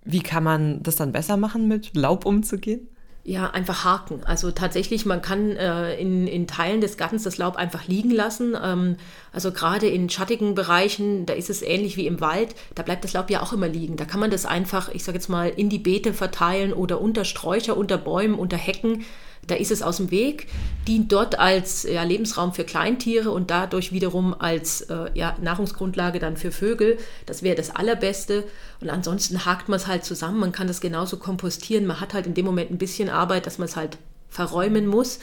[0.05, 2.87] Wie kann man das dann besser machen, mit Laub umzugehen?
[3.28, 4.20] Ja, einfach haken.
[4.24, 8.56] Also tatsächlich, man kann äh, in, in Teilen des Gartens das Laub einfach liegen lassen.
[8.62, 8.96] Ähm,
[9.32, 13.14] also gerade in schattigen Bereichen, da ist es ähnlich wie im Wald, da bleibt das
[13.14, 13.96] Laub ja auch immer liegen.
[13.96, 17.24] Da kann man das einfach, ich sage jetzt mal, in die Beete verteilen oder unter
[17.24, 19.04] Sträucher, unter Bäumen, unter Hecken
[19.46, 20.48] da ist es aus dem Weg,
[20.87, 26.37] dient dort als ja, Lebensraum für Kleintiere und dadurch wiederum als äh, ja, Nahrungsgrundlage dann
[26.37, 26.98] für Vögel.
[27.26, 28.44] Das wäre das Allerbeste.
[28.80, 30.38] Und ansonsten hakt man es halt zusammen.
[30.38, 31.87] Man kann das genauso kompostieren.
[31.87, 35.18] Man hat halt in dem Moment ein bisschen Arbeit, dass man es halt verräumen muss.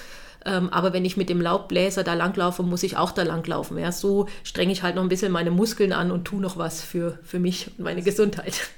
[0.45, 3.77] Ähm, aber wenn ich mit dem Laubbläser da langlaufe, muss ich auch da langlaufen.
[3.77, 6.81] Ja, so strenge ich halt noch ein bisschen meine Muskeln an und tue noch was
[6.81, 8.69] für, für mich und meine Gesundheit.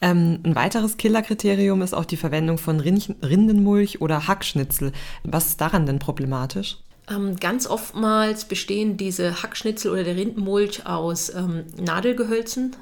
[0.00, 4.92] Ähm, ein weiteres Killerkriterium ist auch die Verwendung von Rindenmulch oder Hackschnitzel.
[5.24, 6.78] Was ist daran denn problematisch?
[7.10, 12.76] Ähm, ganz oftmals bestehen diese Hackschnitzel oder der Rindenmulch aus ähm, Nadelgehölzen,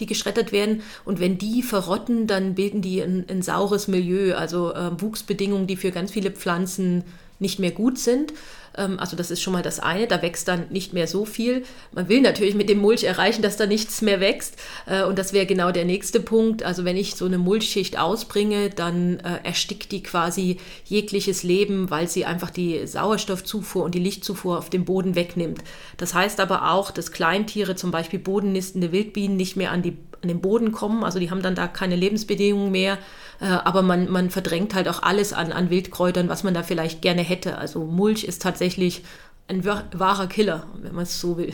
[0.00, 0.82] die geschreddert werden.
[1.04, 5.76] Und wenn die verrotten, dann bilden die ein, ein saures Milieu, also äh, Wuchsbedingungen, die
[5.76, 7.04] für ganz viele Pflanzen
[7.38, 8.32] nicht mehr gut sind.
[8.76, 11.64] Ähm, also das ist schon mal das eine, da wächst dann nicht mehr so viel.
[11.92, 14.56] Man will natürlich mit dem Mulch erreichen, dass da nichts mehr wächst.
[14.86, 16.62] Äh, und das wäre genau der nächste Punkt.
[16.62, 22.08] Also wenn ich so eine Mulchschicht ausbringe, dann äh, erstickt die quasi jegliches Leben, weil
[22.08, 25.62] sie einfach die Sauerstoffzufuhr und die Lichtzufuhr auf dem Boden wegnimmt.
[25.96, 30.28] Das heißt aber auch, dass Kleintiere, zum Beispiel bodennistende Wildbienen, nicht mehr an, die, an
[30.28, 31.04] den Boden kommen.
[31.04, 32.98] Also die haben dann da keine Lebensbedingungen mehr.
[33.40, 37.02] Äh, aber man, man verdrängt halt auch alles an, an Wildkräutern, was man da vielleicht
[37.02, 37.58] gerne hätte.
[37.58, 39.02] Also Mulch ist tatsächlich
[39.48, 41.52] ein wahrer Killer, wenn man es so will.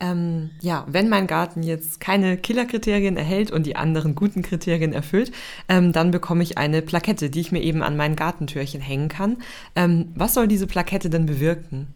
[0.00, 5.32] Ähm, ja, wenn mein Garten jetzt keine Killerkriterien erhält und die anderen guten Kriterien erfüllt,
[5.68, 9.38] ähm, dann bekomme ich eine Plakette, die ich mir eben an mein Gartentürchen hängen kann.
[9.74, 11.88] Ähm, was soll diese Plakette denn bewirken?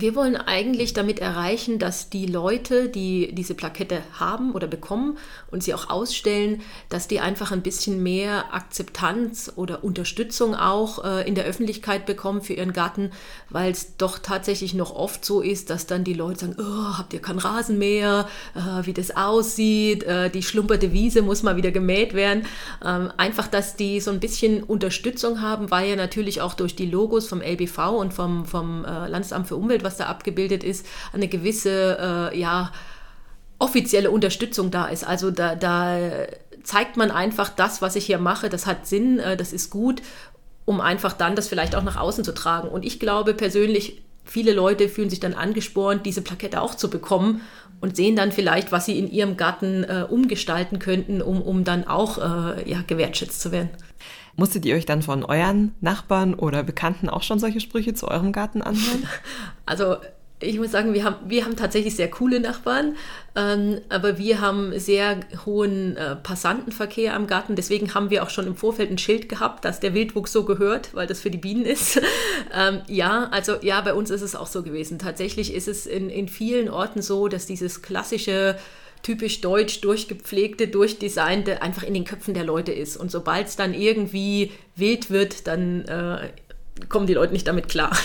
[0.00, 5.18] Wir wollen eigentlich damit erreichen, dass die Leute, die diese Plakette haben oder bekommen
[5.50, 11.26] und sie auch ausstellen, dass die einfach ein bisschen mehr Akzeptanz oder Unterstützung auch äh,
[11.26, 13.10] in der Öffentlichkeit bekommen für ihren Garten,
[13.50, 17.12] weil es doch tatsächlich noch oft so ist, dass dann die Leute sagen, oh, habt
[17.12, 21.72] ihr keinen Rasen mehr, äh, wie das aussieht, äh, die schlumperte Wiese muss mal wieder
[21.72, 22.46] gemäht werden.
[22.84, 26.86] Ähm, einfach, dass die so ein bisschen Unterstützung haben, weil ja natürlich auch durch die
[26.86, 32.30] Logos vom LBV und vom, vom Landesamt für Umwelt was da abgebildet ist, eine gewisse,
[32.32, 32.70] äh, ja,
[33.58, 35.04] offizielle Unterstützung da ist.
[35.04, 35.98] Also da, da
[36.62, 40.02] zeigt man einfach, das, was ich hier mache, das hat Sinn, äh, das ist gut,
[40.64, 42.68] um einfach dann das vielleicht auch nach außen zu tragen.
[42.68, 47.40] Und ich glaube persönlich, viele Leute fühlen sich dann angespornt, diese Plakette auch zu bekommen
[47.80, 51.86] und sehen dann vielleicht, was sie in ihrem Garten äh, umgestalten könnten, um, um dann
[51.86, 53.70] auch äh, ja, gewertschätzt zu werden.
[54.38, 58.30] Musstet ihr euch dann von euren Nachbarn oder Bekannten auch schon solche Sprüche zu eurem
[58.30, 59.02] Garten anhören?
[59.66, 59.96] Also
[60.40, 62.94] ich muss sagen, wir haben, wir haben tatsächlich sehr coole Nachbarn,
[63.34, 67.56] ähm, aber wir haben sehr hohen äh, Passantenverkehr am Garten.
[67.56, 70.94] Deswegen haben wir auch schon im Vorfeld ein Schild gehabt, dass der Wildwuchs so gehört,
[70.94, 72.00] weil das für die Bienen ist.
[72.54, 75.00] ähm, ja, also ja, bei uns ist es auch so gewesen.
[75.00, 78.56] Tatsächlich ist es in, in vielen Orten so, dass dieses klassische
[79.02, 82.96] typisch deutsch durchgepflegte, durchdesignte einfach in den Köpfen der Leute ist.
[82.96, 86.30] Und sobald es dann irgendwie wild wird, dann äh,
[86.88, 87.96] kommen die Leute nicht damit klar.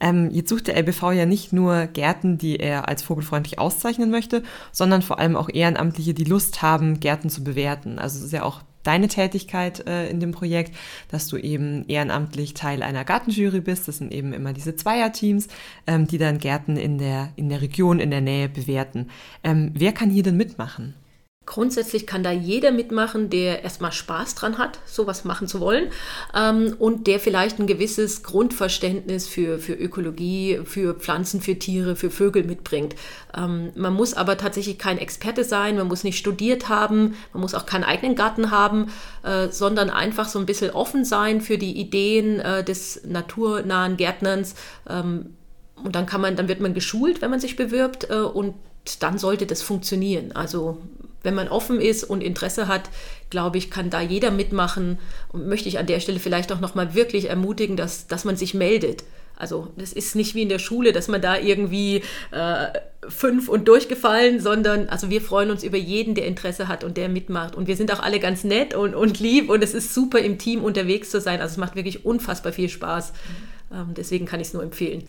[0.00, 4.42] Ähm, jetzt sucht der LBV ja nicht nur Gärten, die er als vogelfreundlich auszeichnen möchte,
[4.72, 8.00] sondern vor allem auch Ehrenamtliche, die Lust haben, Gärten zu bewerten.
[8.00, 10.74] Also es ist ja auch deine Tätigkeit äh, in dem Projekt,
[11.08, 13.88] dass du eben ehrenamtlich Teil einer Gartenjury bist.
[13.88, 15.48] Das sind eben immer diese Zweierteams,
[15.86, 19.10] ähm, die dann Gärten in der, in der Region, in der Nähe bewerten.
[19.44, 20.94] Ähm, wer kann hier denn mitmachen?
[21.44, 25.88] Grundsätzlich kann da jeder mitmachen, der erstmal Spaß dran hat, sowas machen zu wollen
[26.36, 32.10] ähm, und der vielleicht ein gewisses Grundverständnis für, für Ökologie, für Pflanzen, für Tiere, für
[32.10, 32.94] Vögel mitbringt.
[33.36, 37.54] Ähm, man muss aber tatsächlich kein Experte sein, man muss nicht studiert haben, man muss
[37.54, 38.92] auch keinen eigenen Garten haben,
[39.24, 44.54] äh, sondern einfach so ein bisschen offen sein für die Ideen äh, des naturnahen Gärtnerns.
[44.88, 45.34] Ähm,
[45.82, 48.54] und dann kann man, dann wird man geschult, wenn man sich bewirbt äh, und
[49.00, 50.32] dann sollte das funktionieren.
[50.32, 50.78] Also
[51.22, 52.90] wenn man offen ist und Interesse hat,
[53.30, 54.98] glaube ich, kann da jeder mitmachen.
[55.28, 58.54] Und möchte ich an der Stelle vielleicht auch nochmal wirklich ermutigen, dass, dass man sich
[58.54, 59.04] meldet.
[59.36, 62.66] Also das ist nicht wie in der Schule, dass man da irgendwie äh,
[63.08, 67.08] fünf und durchgefallen, sondern also wir freuen uns über jeden, der Interesse hat und der
[67.08, 67.56] mitmacht.
[67.56, 70.38] Und wir sind auch alle ganz nett und, und lieb und es ist super im
[70.38, 71.40] Team unterwegs zu sein.
[71.40, 73.12] Also es macht wirklich unfassbar viel Spaß.
[73.72, 75.08] Ähm, deswegen kann ich es nur empfehlen.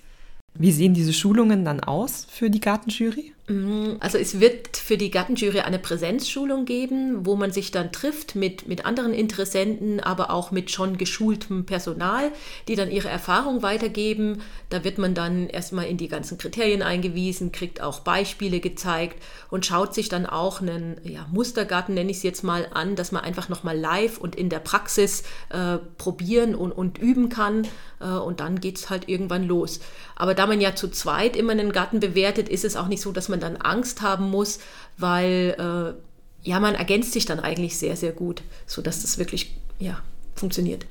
[0.56, 3.34] Wie sehen diese Schulungen dann aus für die Gartenjury?
[3.48, 8.36] Mhm, also es wird für die Gartenjury eine Präsenzschulung geben, wo man sich dann trifft
[8.36, 12.32] mit, mit anderen Interessenten, aber auch mit schon geschultem Personal,
[12.70, 14.42] die dann ihre Erfahrung weitergeben.
[14.70, 19.66] Da wird man dann erstmal in die ganzen Kriterien eingewiesen, kriegt auch Beispiele gezeigt und
[19.66, 23.26] schaut sich dann auch einen ja, Mustergarten, nenne ich es jetzt mal, an, dass man
[23.26, 27.68] einfach nochmal live und in der Praxis äh, probieren und, und üben kann.
[28.00, 29.80] Äh, und dann geht es halt irgendwann los.
[30.16, 33.12] Aber da man ja zu zweit immer einen Garten bewertet, ist es auch nicht so,
[33.12, 34.60] dass man dann Angst haben muss,
[34.98, 40.00] weil äh, ja, man ergänzt sich dann eigentlich sehr, sehr gut, sodass das wirklich ja,
[40.36, 40.86] funktioniert.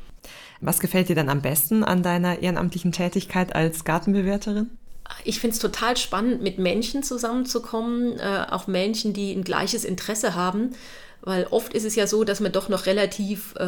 [0.60, 4.70] Was gefällt dir dann am besten an deiner ehrenamtlichen Tätigkeit als Gartenbewerterin?
[5.24, 10.34] Ich finde es total spannend, mit Menschen zusammenzukommen, äh, auch Menschen, die ein gleiches Interesse
[10.34, 10.70] haben.
[11.24, 13.64] Weil oft ist es ja so, dass man doch noch relativ äh,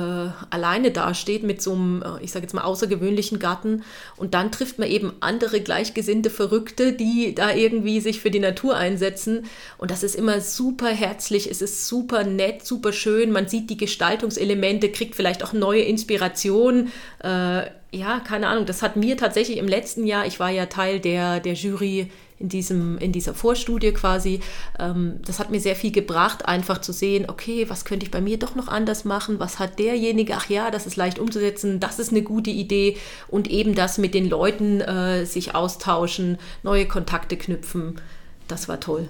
[0.51, 3.85] alleine dasteht mit so einem, äh, ich sage jetzt mal, außergewöhnlichen Garten.
[4.17, 8.77] Und dann trifft man eben andere gleichgesinnte Verrückte, die da irgendwie sich für die Natur
[8.77, 9.47] einsetzen.
[9.79, 13.31] Und das ist immer super herzlich, es ist super nett, super schön.
[13.31, 16.91] Man sieht die Gestaltungselemente, kriegt vielleicht auch neue Inspiration.
[17.23, 20.99] Äh, ja, keine Ahnung, das hat mir tatsächlich im letzten Jahr, ich war ja Teil
[20.99, 24.41] der, der Jury in, diesem, in dieser Vorstudie quasi.
[24.79, 28.21] Ähm, das hat mir sehr viel gebracht, einfach zu sehen, okay, was könnte ich bei
[28.21, 29.41] mir doch noch anders machen?
[29.41, 30.35] Was hat derjenige?
[30.37, 32.97] Ach ja, das ist leicht umzusetzen, das ist eine gute Idee.
[33.29, 38.01] Und eben das mit den Leuten äh, sich austauschen, neue Kontakte knüpfen.
[38.49, 39.09] Das war toll.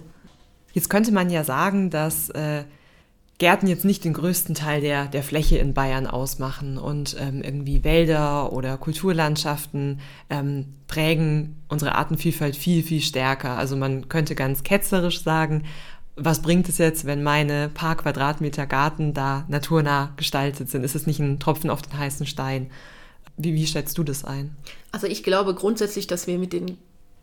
[0.73, 2.65] Jetzt könnte man ja sagen, dass äh,
[3.39, 7.83] Gärten jetzt nicht den größten Teil der, der Fläche in Bayern ausmachen und ähm, irgendwie
[7.83, 13.57] Wälder oder Kulturlandschaften ähm, prägen unsere Artenvielfalt viel, viel stärker.
[13.57, 15.65] Also man könnte ganz ketzerisch sagen,
[16.17, 20.85] was bringt es jetzt, wenn meine paar Quadratmeter Garten da naturnah gestaltet sind?
[20.85, 22.71] Ist es nicht ein Tropfen auf den heißen Stein?
[23.37, 24.57] Wie, wie schätzt du das ein?
[24.93, 26.79] Also ich glaube grundsätzlich, dass wir mit den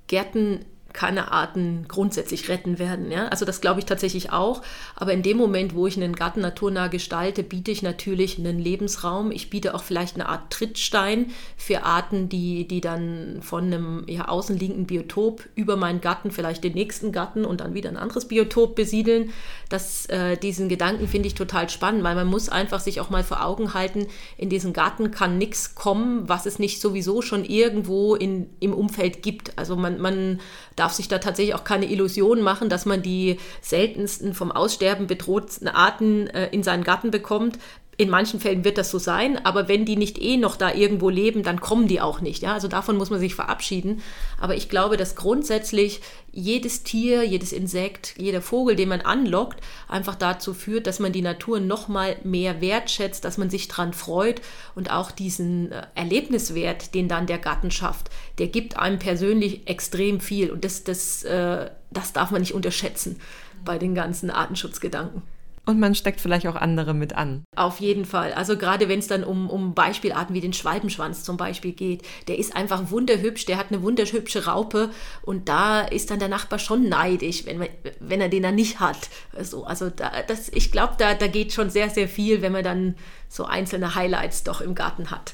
[0.08, 3.12] Gärten keine Arten grundsätzlich retten werden.
[3.12, 3.27] Ja?
[3.27, 4.62] Also das glaube ich tatsächlich auch.
[4.95, 9.32] Aber in dem Moment, wo ich einen Garten naturnah gestalte, biete ich natürlich einen Lebensraum.
[9.32, 14.27] Ich biete auch vielleicht eine Art Trittstein für Arten, die, die dann von einem ja,
[14.27, 18.75] außenliegenden Biotop über meinen Garten vielleicht den nächsten Garten und dann wieder ein anderes Biotop
[18.75, 19.32] besiedeln.
[19.69, 23.23] Das, äh, diesen Gedanken finde ich total spannend, weil man muss einfach sich auch mal
[23.23, 28.15] vor Augen halten, in diesen Garten kann nichts kommen, was es nicht sowieso schon irgendwo
[28.15, 29.58] in, im Umfeld gibt.
[29.58, 30.39] Also man, man
[30.81, 35.67] darf sich da tatsächlich auch keine Illusionen machen, dass man die seltensten vom Aussterben bedrohten
[35.67, 37.59] Arten äh, in seinen Garten bekommt.
[38.01, 41.11] In manchen Fällen wird das so sein, aber wenn die nicht eh noch da irgendwo
[41.11, 42.41] leben, dann kommen die auch nicht.
[42.41, 42.53] Ja?
[42.53, 44.01] Also davon muss man sich verabschieden.
[44.39, 50.15] Aber ich glaube, dass grundsätzlich jedes Tier, jedes Insekt, jeder Vogel, den man anlockt, einfach
[50.15, 54.41] dazu führt, dass man die Natur noch mal mehr wertschätzt, dass man sich daran freut
[54.73, 58.09] und auch diesen äh, Erlebniswert, den dann der Garten schafft,
[58.39, 60.49] der gibt einem persönlich extrem viel.
[60.49, 63.19] Und das, das, äh, das darf man nicht unterschätzen
[63.63, 65.21] bei den ganzen Artenschutzgedanken.
[65.65, 67.43] Und man steckt vielleicht auch andere mit an.
[67.56, 68.34] Auf jeden Fall.
[68.34, 72.39] Also gerade wenn es dann um, um Beispielarten wie den Schwalbenschwanz zum Beispiel geht, der
[72.39, 74.89] ist einfach wunderhübsch, der hat eine wunderhübsche Raupe
[75.21, 77.67] und da ist dann der Nachbar schon neidisch, wenn, man,
[78.00, 79.10] wenn er den dann nicht hat.
[79.39, 82.63] So, also da, das, ich glaube, da, da geht schon sehr, sehr viel, wenn man
[82.63, 82.95] dann
[83.30, 85.34] so einzelne Highlights doch im Garten hat.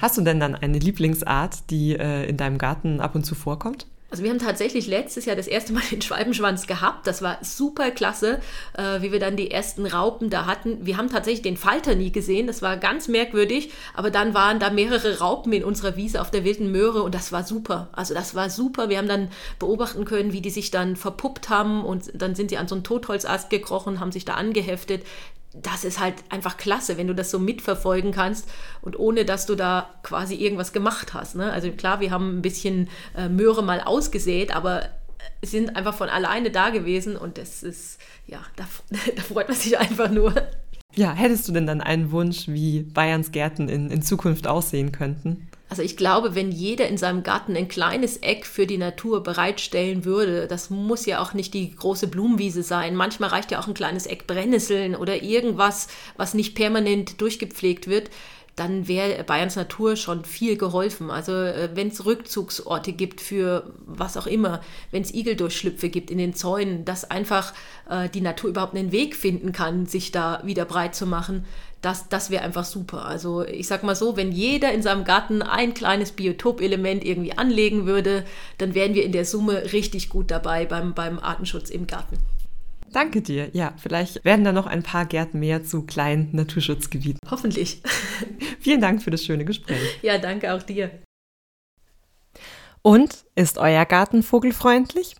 [0.00, 3.86] Hast du denn dann eine Lieblingsart, die äh, in deinem Garten ab und zu vorkommt?
[4.14, 7.08] Also wir haben tatsächlich letztes Jahr das erste Mal den Schwalbenschwanz gehabt.
[7.08, 8.38] Das war super klasse,
[8.78, 10.86] äh, wie wir dann die ersten Raupen da hatten.
[10.86, 12.46] Wir haben tatsächlich den Falter nie gesehen.
[12.46, 13.72] Das war ganz merkwürdig.
[13.92, 17.32] Aber dann waren da mehrere Raupen in unserer Wiese auf der wilden Möhre und das
[17.32, 17.88] war super.
[17.90, 18.88] Also das war super.
[18.88, 22.56] Wir haben dann beobachten können, wie die sich dann verpuppt haben und dann sind sie
[22.56, 25.02] an so einen Totholzast gekrochen, haben sich da angeheftet
[25.54, 28.48] das ist halt einfach klasse, wenn du das so mitverfolgen kannst
[28.82, 31.36] und ohne, dass du da quasi irgendwas gemacht hast.
[31.36, 31.52] Ne?
[31.52, 34.88] Also klar, wir haben ein bisschen äh, Möhre mal ausgesät, aber
[35.42, 38.64] sind einfach von alleine da gewesen und das ist, ja, da,
[39.14, 40.34] da freut man sich einfach nur.
[40.96, 45.48] Ja, hättest du denn dann einen Wunsch, wie Bayerns Gärten in, in Zukunft aussehen könnten?
[45.74, 50.04] Also ich glaube, wenn jeder in seinem Garten ein kleines Eck für die Natur bereitstellen
[50.04, 52.94] würde, das muss ja auch nicht die große Blumenwiese sein.
[52.94, 58.10] Manchmal reicht ja auch ein kleines Eck Brennnesseln oder irgendwas, was nicht permanent durchgepflegt wird
[58.56, 61.10] dann wäre Bayerns Natur schon viel geholfen.
[61.10, 64.60] Also äh, wenn es Rückzugsorte gibt für was auch immer,
[64.92, 67.52] wenn es Igeldurchschlüpfe gibt in den Zäunen, dass einfach
[67.90, 71.44] äh, die Natur überhaupt einen Weg finden kann, sich da wieder breit zu machen,
[71.84, 73.04] das, das wäre einfach super.
[73.04, 77.86] Also ich sag mal so, wenn jeder in seinem Garten ein kleines Biotopelement irgendwie anlegen
[77.86, 78.24] würde,
[78.58, 82.16] dann wären wir in der Summe richtig gut dabei beim, beim Artenschutz im Garten.
[82.92, 83.50] Danke dir.
[83.52, 87.18] Ja, vielleicht werden da noch ein paar Gärten mehr zu kleinen Naturschutzgebieten.
[87.28, 87.82] Hoffentlich.
[88.60, 89.98] Vielen Dank für das schöne Gespräch.
[90.00, 90.90] Ja, danke auch dir.
[92.82, 95.16] Und ist euer Garten vogelfreundlich?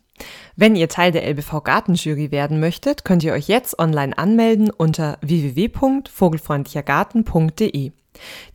[0.57, 5.19] Wenn ihr Teil der LBV Gartenjury werden möchtet, könnt ihr euch jetzt online anmelden unter
[5.23, 7.93] www.vogelfreundlichergarten.de.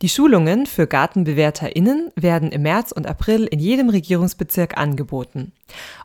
[0.02, 5.52] Die Schulungen für GartenbewerterInnen werden im März und April in jedem Regierungsbezirk angeboten.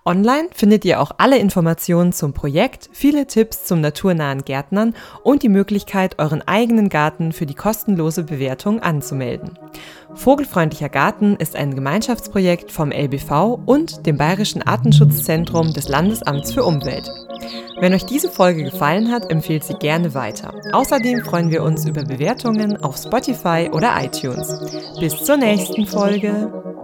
[0.06, 5.50] Online findet ihr auch alle Informationen zum Projekt, viele Tipps zum naturnahen Gärtnern und die
[5.50, 9.58] Möglichkeit, euren eigenen Garten für die kostenlose Bewertung anzumelden.
[10.13, 17.10] Vogelfreundlicher Garten ist ein Gemeinschaftsprojekt vom LBV und dem Bayerischen Artenschutzzentrum des Landesamts für Umwelt.
[17.80, 20.54] Wenn euch diese Folge gefallen hat, empfehlt sie gerne weiter.
[20.71, 24.60] Außerdem freuen wir uns über Bewertungen auf Spotify oder iTunes.
[25.00, 26.75] Bis zur nächsten Folge.